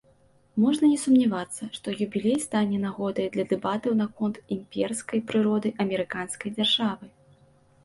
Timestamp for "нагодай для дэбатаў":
2.87-3.91